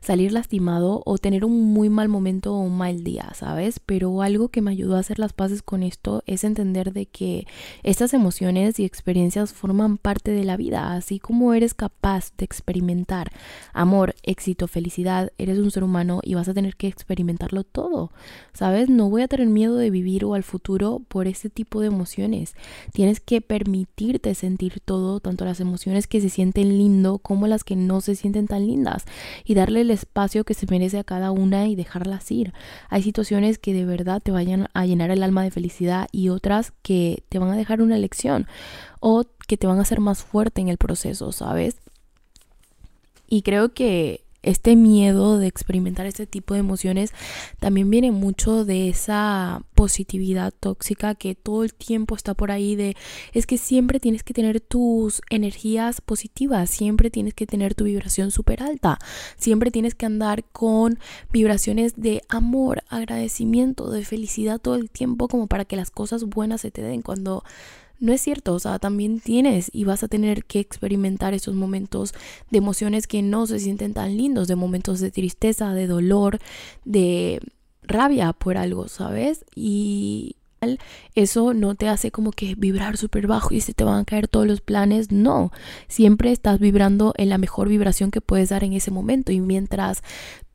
salir 0.01 0.31
lastimado 0.31 1.01
o 1.06 1.18
tener 1.18 1.46
un 1.46 1.74
muy 1.74 1.90
mal 1.90 2.10
momento 2.10 2.54
o 2.54 2.60
un 2.60 2.78
mal 2.78 3.04
día, 3.04 3.31
¿sabes? 3.34 3.80
Pero 3.80 4.22
algo 4.22 4.50
que 4.50 4.62
me 4.62 4.72
ayudó 4.72 4.96
a 4.96 5.00
hacer 5.00 5.19
las 5.19 5.34
paces 5.34 5.62
con 5.62 5.84
esto 5.84 6.24
es 6.25 6.44
entender 6.44 6.94
de 6.94 7.06
que 7.06 7.48
estas 7.84 8.13
emociones 8.13 8.80
y 8.80 8.86
experiencias 8.86 9.54
forman 9.54 9.98
parte 9.98 10.31
de 10.31 10.44
la 10.44 10.57
vida, 10.57 10.94
así 10.94 11.19
como 11.19 11.54
eres 11.54 11.74
capaz 11.74 12.31
de 12.38 12.46
experimentar 12.46 13.31
amor, 13.74 14.16
éxito, 14.24 14.68
felicidad, 14.68 15.31
eres 15.38 15.57
un 15.60 15.72
ser 15.72 15.84
humano 15.84 16.22
y 16.24 16.36
vas 16.36 16.50
a 16.50 16.54
tener 16.54 16.75
que 16.75 16.88
experimentarlo 16.88 17.63
todo, 17.63 18.12
¿sabes? 18.54 18.90
No 18.90 19.10
voy 19.10 19.22
a 19.22 19.28
tener 19.28 19.48
miedo 19.48 19.75
de 19.75 19.90
vivir 19.90 20.25
o 20.25 20.34
al 20.34 20.44
futuro 20.44 21.01
por 21.07 21.28
este 21.28 21.50
tipo 21.50 21.81
de 21.81 21.88
emociones. 21.88 22.56
Tienes 22.94 23.19
que 23.19 23.42
permitirte 23.42 24.36
sentir 24.36 24.80
todo, 24.84 25.19
tanto 25.19 25.46
las 25.46 25.60
emociones 25.60 26.07
que 26.07 26.22
se 26.22 26.30
sienten 26.30 26.78
lindo 26.78 27.19
como 27.19 27.48
las 27.48 27.63
que 27.63 27.75
no 27.75 28.01
se 28.01 28.16
sienten 28.16 28.48
tan 28.48 28.68
lindas 28.68 29.06
y 29.46 29.54
darle 29.54 29.84
espacio 29.91 30.44
que 30.44 30.53
se 30.53 30.68
merece 30.69 31.00
a 31.00 31.03
cada 31.03 31.31
una 31.31 31.68
y 31.68 31.75
dejarlas 31.75 32.30
ir. 32.31 32.53
Hay 32.89 33.03
situaciones 33.03 33.57
que 33.57 33.74
de 33.74 33.86
verdad 33.86 34.21
te 34.21 34.31
vayan 34.31 34.68
a 34.74 34.86
llenar 34.86 35.12
el 35.12 35.24
alma 35.24 35.44
de 35.44 35.51
felicidad 35.51 36.07
y 36.12 36.30
otras 36.30 36.74
que 36.81 37.24
te 37.30 37.39
van 37.39 37.50
a 37.50 37.57
dejar 37.57 37.81
una 37.81 37.97
lección 37.97 38.47
o 39.00 39.25
que 39.47 39.57
te 39.57 39.68
van 39.68 39.80
a 39.80 39.81
hacer 39.81 40.00
más 40.00 40.24
fuerte 40.24 40.62
en 40.62 40.69
el 40.69 40.77
proceso, 40.77 41.31
¿sabes? 41.31 41.77
Y 43.27 43.41
creo 43.44 43.74
que 43.74 44.21
este 44.41 44.75
miedo 44.75 45.38
de 45.38 45.47
experimentar 45.47 46.06
este 46.06 46.25
tipo 46.25 46.53
de 46.53 46.62
emociones 46.62 47.12
también 47.59 47.89
viene 47.89 48.12
mucho 48.12 48.65
de 48.65 48.89
esa 48.89 49.63
positividad 49.75 50.53
tóxica 50.57 51.15
que 51.15 51.36
todo 51.36 51.63
el 51.63 51.74
tiempo 51.74 52.15
está 52.15 52.33
por 52.33 52.51
ahí 52.51 52.75
de 52.75 52.95
es 53.33 53.45
que 53.45 53.57
siempre 53.57 54.00
tienes 54.00 54.24
que 54.24 54.33
tener 54.33 54.62
tus 54.62 55.21
energías 55.30 56.01
positivas, 56.01 56.69
siempre 56.69 57.09
tienes 57.09 57.33
que 57.33 57.45
tener 57.45 57.75
tu 57.75 57.83
vibración 57.83 58.31
súper 58.31 58.63
alta, 58.63 59.00
siempre 59.38 59.71
tienes 59.71 59.95
que 59.95 60.06
andar 60.06 60.44
con 60.45 61.00
vibraciones 61.31 61.94
de 61.95 62.24
amor, 62.30 62.83
agradecimiento, 62.89 63.89
de 63.91 64.06
felicidad 64.06 64.59
todo 64.59 64.75
el 64.75 64.89
tiempo 64.89 65.27
como 65.27 65.47
para 65.47 65.65
que 65.65 65.75
las 65.75 65.91
cosas 65.91 66.24
buenas 66.25 66.62
se 66.62 66.71
te 66.71 66.81
den 66.81 67.01
cuando 67.01 67.44
no 68.00 68.13
es 68.13 68.22
cierto, 68.22 68.54
o 68.54 68.60
sea, 68.60 68.80
también 68.80 69.19
tienes 69.19 69.69
y 69.74 69.84
vas 69.84 70.04
a 70.04 70.07
tener 70.07 70.46
que 70.46 70.60
experimentar 70.60 71.34
esos 71.34 71.56
momentos 71.56 72.13
de 72.50 72.58
emociones 72.58 73.08
que 73.08 73.22
no 73.22 73.46
se 73.48 73.60
sienten 73.60 73.94
tan 73.94 74.18
lindos, 74.18 74.48
de 74.48 74.56
momentos 74.56 75.00
de 75.00 75.12
tristeza, 75.12 75.74
de 75.74 75.88
dolor, 75.88 76.39
de 76.86 77.41
rabia 77.84 78.34
por 78.34 78.58
algo, 78.58 78.88
¿sabes? 78.88 79.46
Y 79.56 80.36
eso 81.15 81.53
no 81.53 81.75
te 81.75 81.88
hace 81.88 82.12
como 82.12 82.32
que 82.32 82.56
vibrar 82.56 82.98
súper 82.98 83.27
bajo 83.27 83.53
y 83.53 83.62
se 83.62 83.74
te 83.74 83.84
van 83.84 84.00
a 84.00 84.06
caer 84.06 84.27
todos 84.27 84.48
los 84.48 84.62
planes, 84.62 85.12
no, 85.12 85.51
siempre 85.88 86.32
estás 86.32 86.60
vibrando 86.60 87.13
en 87.18 87.29
la 87.29 87.38
mejor 87.38 87.70
vibración 87.70 88.12
que 88.12 88.22
puedes 88.22 88.50
dar 88.50 88.63
en 88.63 88.74
ese 88.74 88.91
momento 88.91 89.32
y 89.32 89.39
mientras 89.39 90.03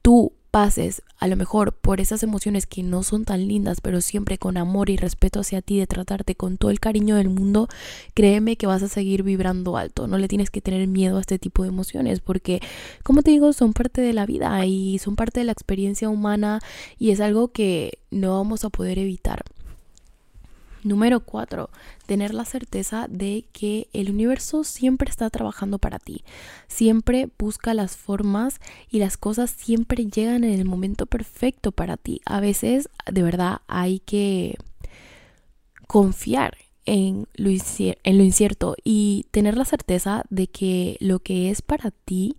tú 0.02 0.32
pases 0.54 1.02
a 1.18 1.26
lo 1.26 1.34
mejor 1.34 1.72
por 1.72 2.00
esas 2.00 2.22
emociones 2.22 2.64
que 2.64 2.84
no 2.84 3.02
son 3.02 3.24
tan 3.24 3.48
lindas, 3.48 3.80
pero 3.80 4.00
siempre 4.00 4.38
con 4.38 4.56
amor 4.56 4.88
y 4.88 4.96
respeto 4.96 5.40
hacia 5.40 5.62
ti, 5.62 5.80
de 5.80 5.88
tratarte 5.88 6.36
con 6.36 6.58
todo 6.58 6.70
el 6.70 6.78
cariño 6.78 7.16
del 7.16 7.28
mundo, 7.28 7.66
créeme 8.14 8.54
que 8.54 8.68
vas 8.68 8.84
a 8.84 8.88
seguir 8.88 9.24
vibrando 9.24 9.76
alto. 9.76 10.06
No 10.06 10.16
le 10.16 10.28
tienes 10.28 10.50
que 10.50 10.60
tener 10.60 10.86
miedo 10.86 11.16
a 11.16 11.20
este 11.22 11.40
tipo 11.40 11.64
de 11.64 11.70
emociones 11.70 12.20
porque, 12.20 12.60
como 13.02 13.24
te 13.24 13.32
digo, 13.32 13.52
son 13.52 13.72
parte 13.72 14.00
de 14.00 14.12
la 14.12 14.26
vida 14.26 14.64
y 14.64 15.00
son 15.00 15.16
parte 15.16 15.40
de 15.40 15.44
la 15.46 15.50
experiencia 15.52 16.08
humana 16.08 16.60
y 17.00 17.10
es 17.10 17.18
algo 17.18 17.48
que 17.48 17.98
no 18.12 18.36
vamos 18.36 18.64
a 18.64 18.70
poder 18.70 19.00
evitar. 19.00 19.42
Número 20.84 21.20
4. 21.20 21.70
Tener 22.04 22.34
la 22.34 22.44
certeza 22.44 23.06
de 23.08 23.46
que 23.52 23.88
el 23.94 24.10
universo 24.10 24.64
siempre 24.64 25.08
está 25.08 25.30
trabajando 25.30 25.78
para 25.78 25.98
ti. 25.98 26.24
Siempre 26.68 27.30
busca 27.38 27.72
las 27.72 27.96
formas 27.96 28.60
y 28.90 28.98
las 28.98 29.16
cosas 29.16 29.50
siempre 29.50 30.06
llegan 30.06 30.44
en 30.44 30.60
el 30.60 30.66
momento 30.66 31.06
perfecto 31.06 31.72
para 31.72 31.96
ti. 31.96 32.20
A 32.26 32.40
veces, 32.40 32.90
de 33.10 33.22
verdad, 33.22 33.62
hay 33.66 34.00
que 34.00 34.58
confiar 35.86 36.58
en 36.84 37.28
lo, 37.32 37.48
en 37.48 38.18
lo 38.18 38.22
incierto 38.22 38.76
y 38.84 39.24
tener 39.30 39.56
la 39.56 39.64
certeza 39.64 40.24
de 40.28 40.48
que 40.48 40.98
lo 41.00 41.20
que 41.20 41.48
es 41.48 41.62
para 41.62 41.92
ti 41.92 42.36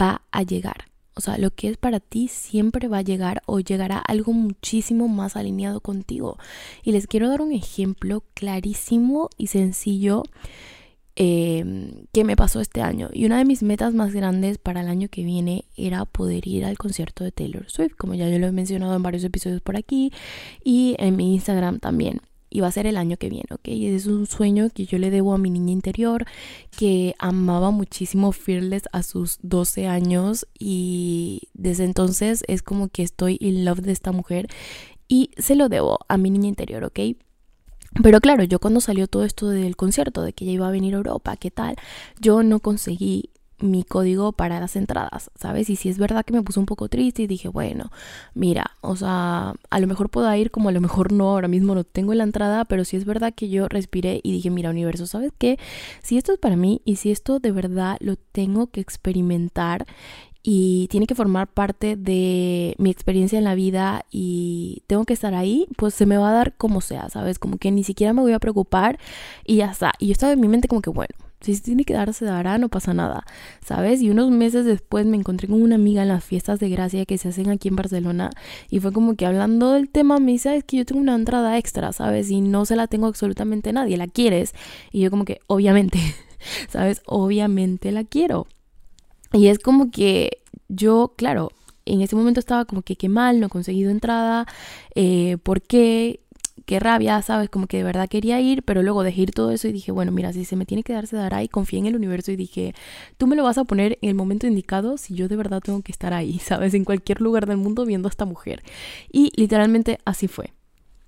va 0.00 0.22
a 0.30 0.44
llegar. 0.44 0.91
O 1.14 1.20
sea, 1.20 1.36
lo 1.38 1.50
que 1.50 1.68
es 1.68 1.76
para 1.76 2.00
ti 2.00 2.28
siempre 2.28 2.88
va 2.88 2.98
a 2.98 3.02
llegar 3.02 3.42
o 3.46 3.60
llegará 3.60 3.98
algo 3.98 4.32
muchísimo 4.32 5.08
más 5.08 5.36
alineado 5.36 5.80
contigo. 5.80 6.38
Y 6.82 6.92
les 6.92 7.06
quiero 7.06 7.28
dar 7.28 7.42
un 7.42 7.52
ejemplo 7.52 8.24
clarísimo 8.34 9.28
y 9.36 9.48
sencillo 9.48 10.22
em, 11.14 12.06
que 12.12 12.24
me 12.24 12.36
pasó 12.36 12.60
este 12.60 12.80
año. 12.80 13.10
Y 13.12 13.26
una 13.26 13.38
de 13.38 13.44
mis 13.44 13.62
metas 13.62 13.92
más 13.92 14.12
grandes 14.14 14.56
para 14.58 14.80
el 14.80 14.88
año 14.88 15.08
que 15.10 15.24
viene 15.24 15.66
era 15.76 16.06
poder 16.06 16.48
ir 16.48 16.64
al 16.64 16.78
concierto 16.78 17.24
de 17.24 17.32
Taylor 17.32 17.70
Swift, 17.70 17.94
como 17.96 18.14
ya 18.14 18.28
yo 18.28 18.38
lo 18.38 18.46
he 18.46 18.52
mencionado 18.52 18.96
en 18.96 19.02
varios 19.02 19.24
episodios 19.24 19.60
por 19.60 19.76
aquí 19.76 20.12
y 20.64 20.96
en 20.98 21.16
mi 21.16 21.34
Instagram 21.34 21.78
también. 21.80 22.22
Y 22.52 22.60
va 22.60 22.68
a 22.68 22.72
ser 22.72 22.86
el 22.86 22.98
año 22.98 23.16
que 23.16 23.30
viene, 23.30 23.48
¿ok? 23.50 23.62
Es 23.64 24.06
un 24.06 24.26
sueño 24.26 24.68
que 24.68 24.84
yo 24.84 24.98
le 24.98 25.10
debo 25.10 25.32
a 25.32 25.38
mi 25.38 25.48
niña 25.48 25.72
interior, 25.72 26.26
que 26.76 27.14
amaba 27.18 27.70
muchísimo 27.70 28.32
Fearless 28.32 28.84
a 28.92 29.02
sus 29.02 29.38
12 29.42 29.86
años 29.86 30.46
y 30.58 31.48
desde 31.54 31.84
entonces 31.84 32.44
es 32.48 32.62
como 32.62 32.88
que 32.88 33.02
estoy 33.02 33.38
in 33.40 33.64
love 33.64 33.80
de 33.80 33.92
esta 33.92 34.12
mujer 34.12 34.48
y 35.08 35.30
se 35.38 35.56
lo 35.56 35.68
debo 35.70 36.00
a 36.08 36.18
mi 36.18 36.30
niña 36.30 36.48
interior, 36.48 36.84
¿ok? 36.84 37.00
Pero 38.02 38.20
claro, 38.20 38.44
yo 38.44 38.58
cuando 38.58 38.80
salió 38.80 39.06
todo 39.06 39.24
esto 39.24 39.48
del 39.48 39.76
concierto, 39.76 40.22
de 40.22 40.32
que 40.32 40.44
ella 40.44 40.54
iba 40.54 40.68
a 40.68 40.70
venir 40.70 40.94
a 40.94 40.98
Europa, 40.98 41.36
¿qué 41.36 41.50
tal? 41.50 41.76
Yo 42.20 42.42
no 42.42 42.60
conseguí 42.60 43.30
mi 43.62 43.84
código 43.84 44.32
para 44.32 44.60
las 44.60 44.76
entradas, 44.76 45.30
¿sabes? 45.34 45.70
Y 45.70 45.76
si 45.76 45.88
es 45.88 45.98
verdad 45.98 46.24
que 46.24 46.32
me 46.32 46.42
puse 46.42 46.60
un 46.60 46.66
poco 46.66 46.88
triste 46.88 47.22
y 47.22 47.26
dije, 47.26 47.48
bueno, 47.48 47.90
mira, 48.34 48.72
o 48.80 48.96
sea, 48.96 49.54
a 49.70 49.80
lo 49.80 49.86
mejor 49.86 50.10
puedo 50.10 50.32
ir 50.34 50.50
como 50.50 50.68
a 50.68 50.72
lo 50.72 50.80
mejor 50.80 51.12
no, 51.12 51.30
ahora 51.30 51.48
mismo 51.48 51.74
no 51.74 51.84
tengo 51.84 52.14
la 52.14 52.24
entrada, 52.24 52.64
pero 52.64 52.84
si 52.84 52.96
es 52.96 53.04
verdad 53.04 53.32
que 53.34 53.48
yo 53.48 53.68
respiré 53.68 54.20
y 54.22 54.32
dije, 54.32 54.50
mira, 54.50 54.70
universo, 54.70 55.06
¿sabes 55.06 55.32
qué? 55.38 55.58
Si 56.02 56.18
esto 56.18 56.32
es 56.32 56.38
para 56.38 56.56
mí 56.56 56.82
y 56.84 56.96
si 56.96 57.10
esto 57.10 57.38
de 57.38 57.52
verdad 57.52 57.96
lo 58.00 58.16
tengo 58.16 58.66
que 58.68 58.80
experimentar 58.80 59.86
y 60.42 60.88
tiene 60.88 61.06
que 61.06 61.14
formar 61.14 61.46
parte 61.46 61.96
de 61.96 62.74
mi 62.78 62.90
experiencia 62.90 63.38
en 63.38 63.44
la 63.44 63.54
vida 63.54 64.04
y 64.10 64.82
tengo 64.88 65.04
que 65.04 65.12
estar 65.12 65.34
ahí, 65.34 65.68
pues 65.76 65.94
se 65.94 66.04
me 66.04 66.16
va 66.16 66.30
a 66.30 66.32
dar 66.32 66.56
como 66.56 66.80
sea, 66.80 67.08
¿sabes? 67.10 67.38
Como 67.38 67.58
que 67.58 67.70
ni 67.70 67.84
siquiera 67.84 68.12
me 68.12 68.22
voy 68.22 68.32
a 68.32 68.40
preocupar 68.40 68.98
y 69.44 69.56
ya 69.56 69.70
está. 69.70 69.92
Y 70.00 70.06
yo 70.06 70.12
estaba 70.12 70.32
en 70.32 70.40
mi 70.40 70.48
mente 70.48 70.66
como 70.66 70.82
que, 70.82 70.90
bueno, 70.90 71.14
si 71.42 71.54
se 71.54 71.62
tiene 71.62 71.84
que 71.84 71.94
dar, 71.94 72.12
se 72.14 72.24
dará, 72.24 72.58
no 72.58 72.68
pasa 72.68 72.94
nada, 72.94 73.24
¿sabes? 73.64 74.00
Y 74.00 74.10
unos 74.10 74.30
meses 74.30 74.64
después 74.64 75.06
me 75.06 75.16
encontré 75.16 75.48
con 75.48 75.60
una 75.60 75.74
amiga 75.74 76.02
en 76.02 76.08
las 76.08 76.24
fiestas 76.24 76.60
de 76.60 76.68
gracia 76.68 77.04
que 77.04 77.18
se 77.18 77.28
hacen 77.28 77.50
aquí 77.50 77.68
en 77.68 77.76
Barcelona 77.76 78.30
y 78.70 78.80
fue 78.80 78.92
como 78.92 79.16
que 79.16 79.26
hablando 79.26 79.72
del 79.72 79.88
tema 79.90 80.18
me 80.18 80.32
dice, 80.32 80.56
es 80.56 80.64
que 80.64 80.78
yo 80.78 80.84
tengo 80.84 81.00
una 81.00 81.14
entrada 81.14 81.58
extra, 81.58 81.92
¿sabes? 81.92 82.30
Y 82.30 82.40
no 82.40 82.64
se 82.64 82.76
la 82.76 82.86
tengo 82.86 83.06
absolutamente 83.06 83.72
nadie, 83.72 83.96
¿la 83.96 84.06
quieres? 84.06 84.54
Y 84.92 85.00
yo 85.00 85.10
como 85.10 85.24
que, 85.24 85.40
obviamente, 85.46 85.98
¿sabes? 86.68 87.02
Obviamente 87.06 87.92
la 87.92 88.04
quiero. 88.04 88.46
Y 89.32 89.48
es 89.48 89.58
como 89.58 89.90
que 89.90 90.42
yo, 90.68 91.14
claro, 91.16 91.50
en 91.84 92.00
ese 92.00 92.16
momento 92.16 92.40
estaba 92.40 92.64
como 92.64 92.82
que 92.82 92.96
qué 92.96 93.08
mal, 93.08 93.40
no 93.40 93.46
he 93.46 93.50
conseguido 93.50 93.90
entrada, 93.90 94.46
eh, 94.94 95.38
¿por 95.42 95.62
qué? 95.62 96.20
Qué 96.66 96.80
rabia, 96.80 97.20
¿sabes? 97.22 97.48
Como 97.48 97.66
que 97.66 97.78
de 97.78 97.84
verdad 97.84 98.08
quería 98.08 98.40
ir, 98.40 98.62
pero 98.62 98.82
luego 98.82 99.02
dejé 99.02 99.22
ir 99.22 99.30
todo 99.32 99.50
eso 99.50 99.68
y 99.68 99.72
dije, 99.72 99.92
bueno, 99.92 100.12
mira, 100.12 100.32
si 100.32 100.44
se 100.44 100.56
me 100.56 100.66
tiene 100.66 100.82
que 100.82 100.92
dar, 100.92 101.06
se 101.06 101.16
dará 101.16 101.42
y 101.42 101.48
confié 101.48 101.78
en 101.78 101.86
el 101.86 101.96
universo 101.96 102.32
y 102.32 102.36
dije, 102.36 102.74
tú 103.16 103.26
me 103.26 103.36
lo 103.36 103.44
vas 103.44 103.58
a 103.58 103.64
poner 103.64 103.98
en 104.02 104.10
el 104.10 104.14
momento 104.14 104.46
indicado 104.46 104.98
si 104.98 105.14
yo 105.14 105.28
de 105.28 105.36
verdad 105.36 105.60
tengo 105.60 105.82
que 105.82 105.92
estar 105.92 106.12
ahí, 106.12 106.38
¿sabes? 106.44 106.74
En 106.74 106.84
cualquier 106.84 107.20
lugar 107.20 107.46
del 107.46 107.56
mundo 107.56 107.84
viendo 107.84 108.08
a 108.08 108.10
esta 108.10 108.24
mujer. 108.24 108.62
Y 109.10 109.30
literalmente 109.36 109.98
así 110.04 110.28
fue. 110.28 110.52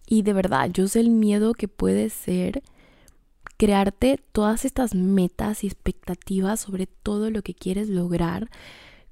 Y 0.07 0.23
de 0.23 0.33
verdad, 0.33 0.71
yo 0.73 0.87
sé 0.89 1.01
el 1.01 1.11
miedo 1.11 1.55
que 1.55 1.69
puede 1.69 2.11
ser 2.11 2.63
crearte 3.57 4.19
todas 4.33 4.65
estas 4.65 4.95
metas 4.95 5.65
y 5.65 5.69
expectativas 5.69 6.61
sobre 6.61 6.87
todo 6.87 7.31
lo 7.31 7.43
que 7.43 7.55
quieres 7.55 7.89
lograr 7.89 8.51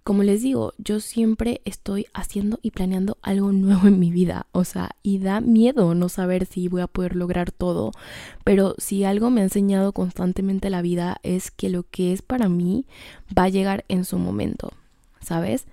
como 0.05 0.25
les 0.25 0.43
digo, 0.43 0.73
yo 0.79 0.99
siempre 1.01 1.61
estoy 1.65 2.07
haciendo 2.13 2.59
y 2.63 2.73
planeando 2.73 3.19
algo 3.23 3.53
nuevo 3.53 3.87
en 3.87 4.01
mi 4.01 4.11
vida, 4.11 4.47
o 4.53 4.65
sea, 4.65 4.97
y 5.03 5.19
da 5.19 5.41
miedo 5.41 5.95
no 5.95 6.09
saber 6.09 6.47
si 6.47 6.69
voy 6.69 6.83
a 6.83 6.87
poder 6.89 7.15
lograr 7.15 7.53
todo, 7.53 7.93
pero 8.45 8.75
si 8.79 9.05
algo 9.05 9.31
me 9.31 9.41
ha 9.41 9.45
enseñado 9.45 9.93
constantemente 9.93 10.71
la 10.71 10.83
vida 10.83 11.19
es 11.23 11.51
que 11.51 11.69
lo 11.69 11.85
que 11.85 12.13
es 12.13 12.23
para 12.23 12.49
mí 12.49 12.87
va 13.37 13.45
a 13.45 13.49
llegar 13.49 13.85
en 13.89 14.05
su 14.05 14.19
momento, 14.19 14.73
¿sabes? 15.21 15.67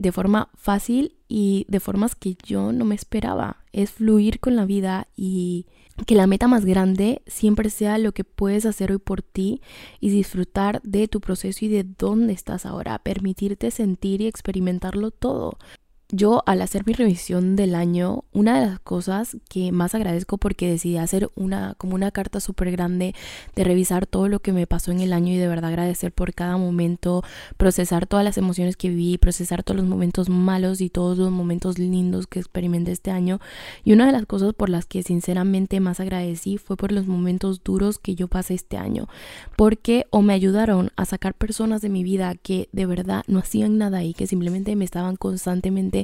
De 0.00 0.12
forma 0.12 0.48
fácil 0.54 1.14
y 1.28 1.66
de 1.68 1.78
formas 1.78 2.14
que 2.14 2.34
yo 2.42 2.72
no 2.72 2.86
me 2.86 2.94
esperaba. 2.94 3.58
Es 3.72 3.90
fluir 3.90 4.40
con 4.40 4.56
la 4.56 4.64
vida 4.64 5.08
y 5.14 5.66
que 6.06 6.14
la 6.14 6.26
meta 6.26 6.48
más 6.48 6.64
grande 6.64 7.20
siempre 7.26 7.68
sea 7.68 7.98
lo 7.98 8.12
que 8.12 8.24
puedes 8.24 8.64
hacer 8.64 8.92
hoy 8.92 8.98
por 8.98 9.20
ti 9.20 9.60
y 10.00 10.08
disfrutar 10.08 10.80
de 10.84 11.06
tu 11.06 11.20
proceso 11.20 11.66
y 11.66 11.68
de 11.68 11.84
dónde 11.84 12.32
estás 12.32 12.64
ahora, 12.64 12.98
permitirte 13.00 13.70
sentir 13.70 14.22
y 14.22 14.26
experimentarlo 14.26 15.10
todo. 15.10 15.58
Yo 16.12 16.42
al 16.46 16.60
hacer 16.60 16.84
mi 16.86 16.92
revisión 16.92 17.54
del 17.54 17.76
año, 17.76 18.24
una 18.32 18.58
de 18.58 18.66
las 18.66 18.80
cosas 18.80 19.36
que 19.48 19.70
más 19.70 19.94
agradezco 19.94 20.38
porque 20.38 20.68
decidí 20.68 20.96
hacer 20.96 21.30
una 21.36 21.74
como 21.78 21.94
una 21.94 22.10
carta 22.10 22.40
súper 22.40 22.72
grande 22.72 23.14
de 23.54 23.62
revisar 23.62 24.06
todo 24.06 24.28
lo 24.28 24.40
que 24.40 24.52
me 24.52 24.66
pasó 24.66 24.90
en 24.90 25.00
el 25.00 25.12
año 25.12 25.32
y 25.32 25.36
de 25.36 25.46
verdad 25.46 25.70
agradecer 25.70 26.10
por 26.10 26.34
cada 26.34 26.56
momento, 26.56 27.22
procesar 27.56 28.08
todas 28.08 28.24
las 28.24 28.38
emociones 28.38 28.76
que 28.76 28.88
viví, 28.88 29.18
procesar 29.18 29.62
todos 29.62 29.80
los 29.80 29.88
momentos 29.88 30.28
malos 30.28 30.80
y 30.80 30.90
todos 30.90 31.16
los 31.16 31.30
momentos 31.30 31.78
lindos 31.78 32.26
que 32.26 32.40
experimenté 32.40 32.90
este 32.90 33.12
año. 33.12 33.38
Y 33.84 33.92
una 33.92 34.06
de 34.06 34.12
las 34.12 34.26
cosas 34.26 34.52
por 34.52 34.68
las 34.68 34.86
que 34.86 35.04
sinceramente 35.04 35.78
más 35.78 36.00
agradecí 36.00 36.58
fue 36.58 36.76
por 36.76 36.90
los 36.90 37.06
momentos 37.06 37.62
duros 37.62 38.00
que 38.00 38.16
yo 38.16 38.26
pasé 38.26 38.54
este 38.54 38.78
año, 38.78 39.08
porque 39.56 40.06
o 40.10 40.22
me 40.22 40.32
ayudaron 40.32 40.90
a 40.96 41.04
sacar 41.04 41.34
personas 41.34 41.82
de 41.82 41.88
mi 41.88 42.02
vida 42.02 42.34
que 42.34 42.68
de 42.72 42.86
verdad 42.86 43.22
no 43.28 43.38
hacían 43.38 43.78
nada 43.78 44.02
y 44.02 44.12
que 44.12 44.26
simplemente 44.26 44.74
me 44.74 44.84
estaban 44.84 45.14
constantemente 45.14 45.99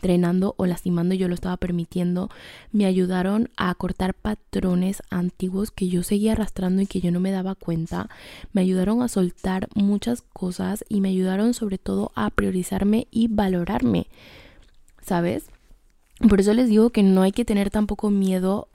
drenando 0.00 0.54
o 0.56 0.66
lastimando, 0.66 1.14
yo 1.14 1.28
lo 1.28 1.34
estaba 1.34 1.56
permitiendo, 1.56 2.30
me 2.72 2.86
ayudaron 2.86 3.50
a 3.56 3.74
cortar 3.74 4.14
patrones 4.14 5.02
antiguos 5.10 5.70
que 5.70 5.88
yo 5.88 6.02
seguía 6.02 6.32
arrastrando 6.32 6.82
y 6.82 6.86
que 6.86 7.00
yo 7.00 7.10
no 7.12 7.20
me 7.20 7.30
daba 7.30 7.54
cuenta, 7.54 8.08
me 8.52 8.60
ayudaron 8.60 9.02
a 9.02 9.08
soltar 9.08 9.68
muchas 9.74 10.22
cosas 10.22 10.84
y 10.88 11.00
me 11.00 11.10
ayudaron 11.10 11.54
sobre 11.54 11.78
todo 11.78 12.12
a 12.14 12.30
priorizarme 12.30 13.06
y 13.10 13.28
valorarme, 13.28 14.06
¿sabes? 15.00 15.44
Por 16.28 16.40
eso 16.40 16.52
les 16.52 16.68
digo 16.68 16.90
que 16.90 17.02
no 17.02 17.22
hay 17.22 17.32
que 17.32 17.44
tener 17.44 17.70
tampoco 17.70 18.10
miedo 18.10 18.68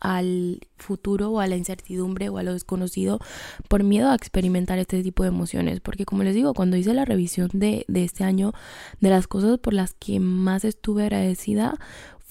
al 0.00 0.60
futuro 0.76 1.30
o 1.30 1.40
a 1.40 1.46
la 1.46 1.56
incertidumbre 1.56 2.28
o 2.28 2.38
a 2.38 2.42
lo 2.42 2.52
desconocido 2.52 3.20
por 3.68 3.84
miedo 3.84 4.10
a 4.10 4.14
experimentar 4.14 4.78
este 4.78 5.02
tipo 5.02 5.22
de 5.22 5.28
emociones. 5.28 5.80
Porque 5.80 6.04
como 6.04 6.22
les 6.22 6.34
digo, 6.34 6.54
cuando 6.54 6.76
hice 6.76 6.94
la 6.94 7.04
revisión 7.04 7.50
de, 7.52 7.84
de 7.88 8.04
este 8.04 8.24
año, 8.24 8.52
de 9.00 9.10
las 9.10 9.26
cosas 9.26 9.58
por 9.58 9.74
las 9.74 9.94
que 9.94 10.20
más 10.20 10.64
estuve 10.64 11.04
agradecida 11.04 11.78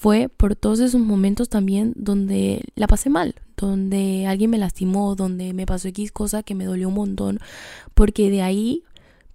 fue 0.00 0.30
por 0.30 0.56
todos 0.56 0.80
esos 0.80 0.98
momentos 0.98 1.50
también 1.50 1.92
donde 1.94 2.64
la 2.74 2.86
pasé 2.86 3.10
mal, 3.10 3.34
donde 3.54 4.26
alguien 4.26 4.48
me 4.48 4.56
lastimó, 4.56 5.14
donde 5.14 5.52
me 5.52 5.66
pasó 5.66 5.88
X 5.88 6.10
cosa 6.10 6.42
que 6.42 6.54
me 6.54 6.64
dolió 6.64 6.88
un 6.88 6.94
montón, 6.94 7.38
porque 7.92 8.30
de 8.30 8.40
ahí 8.40 8.82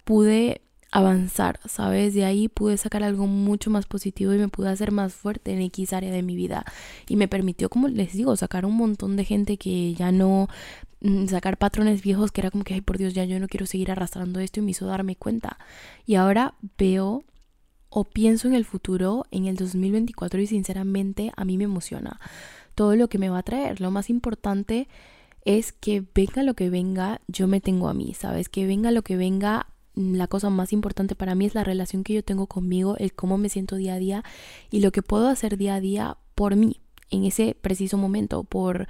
pude 0.05 0.61
avanzar, 0.95 1.59
¿sabes? 1.65 2.13
De 2.13 2.23
ahí 2.23 2.47
pude 2.47 2.77
sacar 2.77 3.03
algo 3.03 3.27
mucho 3.27 3.69
más 3.69 3.85
positivo 3.85 4.33
y 4.33 4.37
me 4.37 4.47
pude 4.47 4.69
hacer 4.69 4.93
más 4.93 5.13
fuerte 5.13 5.51
en 5.51 5.61
X 5.63 5.91
área 5.91 6.09
de 6.09 6.23
mi 6.23 6.37
vida. 6.37 6.63
Y 7.09 7.17
me 7.17 7.27
permitió, 7.27 7.67
como 7.69 7.89
les 7.89 8.13
digo, 8.13 8.33
sacar 8.37 8.65
un 8.65 8.77
montón 8.77 9.17
de 9.17 9.25
gente 9.25 9.57
que 9.57 9.93
ya 9.93 10.13
no 10.13 10.47
mm, 11.01 11.27
sacar 11.27 11.57
patrones 11.57 12.01
viejos 12.01 12.31
que 12.31 12.39
era 12.39 12.49
como 12.49 12.63
que, 12.63 12.75
ay, 12.75 12.81
por 12.81 12.97
Dios, 12.97 13.13
ya 13.13 13.25
yo 13.25 13.41
no 13.41 13.49
quiero 13.49 13.65
seguir 13.65 13.91
arrastrando 13.91 14.39
esto 14.39 14.61
y 14.61 14.63
me 14.63 14.71
hizo 14.71 14.85
darme 14.85 15.17
cuenta. 15.17 15.57
Y 16.05 16.15
ahora 16.15 16.53
veo 16.77 17.25
o 17.89 18.05
pienso 18.05 18.47
en 18.47 18.55
el 18.55 18.63
futuro, 18.63 19.25
en 19.31 19.47
el 19.47 19.57
2024 19.57 20.39
y 20.39 20.47
sinceramente 20.47 21.33
a 21.35 21.43
mí 21.43 21.57
me 21.57 21.65
emociona 21.65 22.21
todo 22.73 22.95
lo 22.95 23.09
que 23.09 23.17
me 23.17 23.27
va 23.27 23.39
a 23.39 23.43
traer. 23.43 23.81
Lo 23.81 23.91
más 23.91 24.09
importante 24.09 24.87
es 25.43 25.73
que 25.73 26.05
venga 26.15 26.41
lo 26.43 26.53
que 26.53 26.69
venga, 26.69 27.19
yo 27.27 27.49
me 27.49 27.59
tengo 27.59 27.89
a 27.89 27.93
mí, 27.93 28.13
¿sabes? 28.13 28.47
Que 28.47 28.65
venga 28.65 28.91
lo 28.91 29.01
que 29.01 29.17
venga, 29.17 29.67
la 29.95 30.27
cosa 30.27 30.49
más 30.49 30.73
importante 30.73 31.15
para 31.15 31.35
mí 31.35 31.45
es 31.45 31.55
la 31.55 31.63
relación 31.63 32.03
que 32.03 32.13
yo 32.13 32.23
tengo 32.23 32.47
conmigo, 32.47 32.97
el 32.97 33.13
cómo 33.13 33.37
me 33.37 33.49
siento 33.49 33.75
día 33.75 33.95
a 33.95 33.99
día 33.99 34.23
y 34.71 34.81
lo 34.81 34.91
que 34.91 35.01
puedo 35.01 35.27
hacer 35.27 35.57
día 35.57 35.75
a 35.75 35.79
día 35.79 36.17
por 36.35 36.55
mí 36.55 36.81
en 37.11 37.23
ese 37.23 37.55
preciso 37.59 37.97
momento, 37.97 38.43
por 38.43 38.87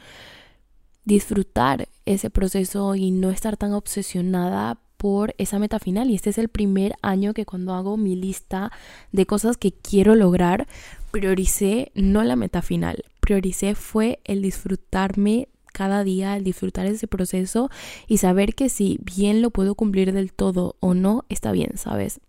disfrutar 1.03 1.87
ese 2.05 2.29
proceso 2.29 2.95
y 2.95 3.11
no 3.11 3.29
estar 3.29 3.57
tan 3.57 3.73
obsesionada 3.73 4.79
por 4.97 5.35
esa 5.37 5.59
meta 5.59 5.79
final. 5.79 6.09
Y 6.09 6.15
este 6.15 6.31
es 6.31 6.37
el 6.37 6.49
primer 6.49 6.95
año 7.01 7.33
que 7.33 7.45
cuando 7.45 7.73
hago 7.73 7.97
mi 7.97 8.15
lista 8.15 8.71
de 9.11 9.25
cosas 9.25 9.57
que 9.57 9.71
quiero 9.71 10.15
lograr, 10.15 10.67
prioricé 11.11 11.91
no 11.93 12.23
la 12.23 12.35
meta 12.35 12.61
final, 12.61 13.03
prioricé 13.19 13.75
fue 13.75 14.19
el 14.23 14.41
disfrutarme 14.41 15.49
cada 15.75 16.05
día, 16.05 16.37
el 16.37 16.45
disfrutar 16.45 16.85
ese 16.85 17.05
proceso 17.05 17.69
y 18.07 18.17
saber 18.17 18.55
que 18.55 18.69
si 18.69 18.97
bien 19.03 19.41
lo 19.41 19.51
puedo 19.51 19.75
cumplir 19.75 20.13
del 20.13 20.31
todo 20.31 20.77
o 20.79 20.93
no, 20.93 21.25
está 21.27 21.51
bien, 21.51 21.71
¿sabes? 21.75 22.21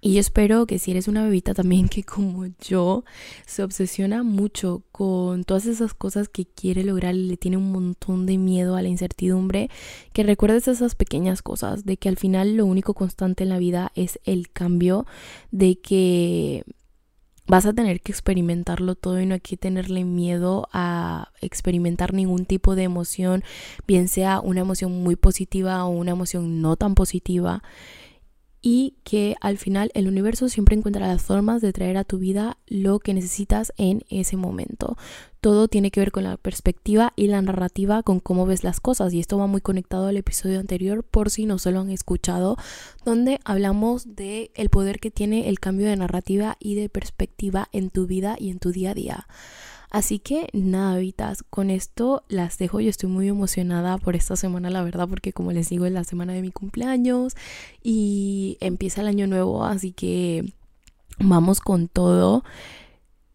Y 0.00 0.14
yo 0.14 0.20
espero 0.20 0.64
que 0.66 0.78
si 0.78 0.92
eres 0.92 1.08
una 1.08 1.24
bebita 1.24 1.54
también 1.54 1.88
que 1.88 2.04
como 2.04 2.46
yo 2.60 3.04
se 3.46 3.64
obsesiona 3.64 4.22
mucho 4.22 4.84
con 4.92 5.42
todas 5.42 5.66
esas 5.66 5.92
cosas 5.92 6.28
que 6.28 6.46
quiere 6.46 6.84
lograr 6.84 7.16
y 7.16 7.24
le 7.24 7.36
tiene 7.36 7.56
un 7.56 7.72
montón 7.72 8.24
de 8.24 8.38
miedo 8.38 8.76
a 8.76 8.82
la 8.82 8.88
incertidumbre, 8.88 9.70
que 10.12 10.22
recuerdes 10.22 10.68
esas 10.68 10.94
pequeñas 10.94 11.42
cosas, 11.42 11.84
de 11.84 11.96
que 11.96 12.08
al 12.08 12.16
final 12.16 12.56
lo 12.56 12.64
único 12.64 12.94
constante 12.94 13.42
en 13.42 13.48
la 13.48 13.58
vida 13.58 13.90
es 13.96 14.20
el 14.24 14.50
cambio, 14.50 15.04
de 15.50 15.80
que 15.80 16.62
vas 17.48 17.66
a 17.66 17.72
tener 17.72 18.00
que 18.00 18.12
experimentarlo 18.12 18.94
todo 18.94 19.20
y 19.20 19.26
no 19.26 19.34
hay 19.34 19.40
que 19.40 19.56
tenerle 19.56 20.04
miedo 20.04 20.68
a 20.72 21.32
experimentar 21.40 22.12
ningún 22.12 22.44
tipo 22.44 22.76
de 22.76 22.84
emoción, 22.84 23.42
bien 23.86 24.08
sea 24.08 24.40
una 24.40 24.60
emoción 24.60 25.02
muy 25.02 25.16
positiva 25.16 25.84
o 25.84 25.88
una 25.88 26.12
emoción 26.12 26.60
no 26.60 26.76
tan 26.76 26.94
positiva. 26.94 27.62
Y 28.60 28.96
que 29.04 29.36
al 29.40 29.58
final 29.58 29.90
el 29.94 30.08
universo 30.08 30.48
siempre 30.48 30.76
encuentra 30.76 31.06
las 31.06 31.22
formas 31.22 31.62
de 31.62 31.72
traer 31.72 31.96
a 31.96 32.04
tu 32.04 32.18
vida 32.18 32.58
lo 32.66 32.98
que 32.98 33.14
necesitas 33.14 33.72
en 33.76 34.02
ese 34.10 34.36
momento. 34.36 34.96
Todo 35.40 35.68
tiene 35.68 35.92
que 35.92 36.00
ver 36.00 36.10
con 36.10 36.24
la 36.24 36.36
perspectiva 36.36 37.12
y 37.14 37.28
la 37.28 37.40
narrativa 37.40 38.02
con 38.02 38.18
cómo 38.18 38.46
ves 38.46 38.64
las 38.64 38.80
cosas 38.80 39.14
y 39.14 39.20
esto 39.20 39.38
va 39.38 39.46
muy 39.46 39.60
conectado 39.60 40.08
al 40.08 40.16
episodio 40.16 40.58
anterior 40.58 41.04
por 41.04 41.30
si 41.30 41.46
no 41.46 41.58
se 41.58 41.70
lo 41.70 41.80
han 41.80 41.90
escuchado 41.90 42.56
donde 43.04 43.38
hablamos 43.44 44.16
de 44.16 44.50
el 44.54 44.68
poder 44.68 44.98
que 44.98 45.12
tiene 45.12 45.48
el 45.48 45.60
cambio 45.60 45.86
de 45.86 45.96
narrativa 45.96 46.56
y 46.58 46.74
de 46.74 46.88
perspectiva 46.88 47.68
en 47.72 47.90
tu 47.90 48.06
vida 48.06 48.36
y 48.38 48.50
en 48.50 48.58
tu 48.58 48.72
día 48.72 48.90
a 48.90 48.94
día. 48.94 49.26
Así 49.90 50.18
que 50.18 50.48
nada, 50.52 50.98
Vitas, 50.98 51.42
con 51.42 51.70
esto 51.70 52.22
las 52.28 52.58
dejo. 52.58 52.80
Yo 52.80 52.90
estoy 52.90 53.08
muy 53.08 53.28
emocionada 53.28 53.98
por 53.98 54.16
esta 54.16 54.36
semana, 54.36 54.70
la 54.70 54.82
verdad, 54.82 55.08
porque 55.08 55.32
como 55.32 55.52
les 55.52 55.70
digo, 55.70 55.86
es 55.86 55.92
la 55.92 56.04
semana 56.04 56.34
de 56.34 56.42
mi 56.42 56.50
cumpleaños 56.50 57.34
y 57.82 58.58
empieza 58.60 59.00
el 59.00 59.08
año 59.08 59.26
nuevo, 59.26 59.64
así 59.64 59.92
que 59.92 60.52
vamos 61.18 61.60
con 61.60 61.88
todo. 61.88 62.44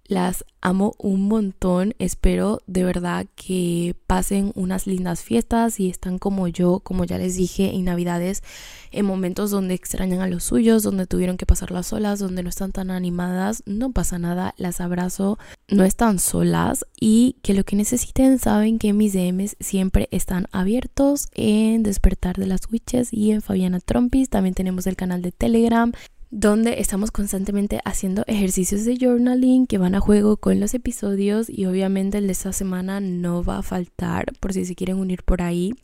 Las 0.06 0.44
amo 0.60 0.96
un 0.98 1.30
montón. 1.30 1.94
Espero 1.98 2.60
de 2.68 2.84
verdad 2.84 3.26
que 3.36 3.96
pasen 4.06 4.52
unas 4.54 4.86
lindas 4.86 5.24
fiestas 5.24 5.80
y 5.80 5.90
están 5.90 6.20
como 6.20 6.50
yo, 6.50 6.80
como 6.80 7.06
ya 7.06 7.18
les 7.18 7.38
dije, 7.38 7.74
en 7.74 7.86
Navidades, 7.86 8.44
en 8.92 9.06
momentos 9.06 9.50
donde 9.50 9.76
extrañan 9.76 10.20
a 10.20 10.28
los 10.28 10.44
suyos, 10.44 10.84
donde 10.84 11.08
tuvieron 11.08 11.38
que 11.38 11.46
pasarlas 11.46 11.88
solas, 11.88 12.20
donde 12.20 12.44
no 12.44 12.50
están 12.50 12.74
tan 12.74 12.92
animadas. 12.92 13.64
No 13.66 13.94
pasa 13.94 14.20
nada, 14.20 14.54
las 14.58 14.82
abrazo. 14.82 15.40
No 15.70 15.86
están 15.86 16.20
solas 16.20 16.86
y 17.00 17.38
que 17.42 17.54
lo 17.54 17.64
que 17.64 17.78
necesiten 17.78 18.40
saben 18.40 18.80
que 18.80 18.92
mis 18.92 19.14
DMs 19.14 19.56
siempre 19.62 20.10
están 20.12 20.48
abiertos 20.52 21.30
en 21.34 21.82
Despertar 21.82 22.36
de 22.36 22.48
las 22.48 22.70
Witches 22.70 23.14
y 23.14 23.32
en 23.32 23.42
Fabiana 23.42 23.80
Trompis. 23.80 24.30
También 24.30 24.54
tenemos 24.54 24.86
el 24.86 24.98
canal 24.98 25.22
de 25.22 25.32
Telegram 25.32 25.94
donde 26.36 26.80
estamos 26.80 27.12
constantemente 27.12 27.80
haciendo 27.86 28.24
ejercicios 28.26 28.86
de 28.86 28.98
journaling 28.98 29.68
que 29.68 29.78
van 29.78 29.94
a 29.94 30.00
juego 30.00 30.38
con 30.38 30.60
los 30.60 30.74
episodios 30.74 31.48
y 31.48 31.68
obviamente 31.68 32.18
el 32.18 32.26
de 32.26 32.34
esta 32.34 32.52
semana 32.52 33.00
no 33.00 33.44
va 33.44 33.60
a 33.60 33.62
faltar 33.62 34.34
por 34.40 34.52
si 34.52 34.66
se 34.66 34.74
quieren 34.74 34.98
unir 34.98 35.22
por 35.22 35.44
ahí. 35.44 35.76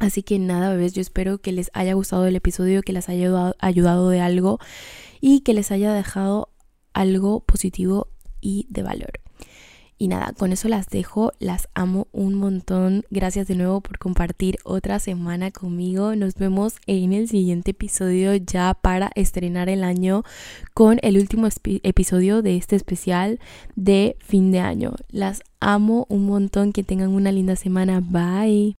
Así 0.00 0.24
que 0.24 0.40
nada, 0.40 0.70
bebés, 0.70 0.94
yo 0.94 1.00
espero 1.00 1.38
que 1.38 1.52
les 1.52 1.70
haya 1.74 1.94
gustado 1.94 2.26
el 2.26 2.34
episodio, 2.34 2.82
que 2.82 2.92
les 2.92 3.08
haya 3.08 3.54
ayudado 3.60 4.08
de 4.08 4.20
algo 4.20 4.58
y 5.20 5.42
que 5.42 5.54
les 5.54 5.70
haya 5.70 5.92
dejado 5.92 6.48
algo 6.92 7.38
positivo 7.38 8.08
y 8.40 8.66
de 8.70 8.82
valor. 8.82 9.20
Y 9.98 10.06
nada, 10.06 10.32
con 10.38 10.52
eso 10.52 10.68
las 10.68 10.86
dejo, 10.86 11.32
las 11.40 11.68
amo 11.74 12.06
un 12.12 12.34
montón. 12.34 13.04
Gracias 13.10 13.48
de 13.48 13.56
nuevo 13.56 13.80
por 13.80 13.98
compartir 13.98 14.58
otra 14.62 15.00
semana 15.00 15.50
conmigo. 15.50 16.14
Nos 16.14 16.36
vemos 16.36 16.76
en 16.86 17.12
el 17.12 17.28
siguiente 17.28 17.72
episodio 17.72 18.34
ya 18.36 18.74
para 18.74 19.10
estrenar 19.16 19.68
el 19.68 19.82
año 19.82 20.22
con 20.72 20.98
el 21.02 21.18
último 21.18 21.48
episodio 21.82 22.42
de 22.42 22.56
este 22.56 22.76
especial 22.76 23.40
de 23.74 24.16
fin 24.20 24.52
de 24.52 24.60
año. 24.60 24.94
Las 25.08 25.42
amo 25.58 26.06
un 26.08 26.26
montón, 26.26 26.72
que 26.72 26.84
tengan 26.84 27.10
una 27.10 27.32
linda 27.32 27.56
semana. 27.56 28.00
Bye. 28.00 28.76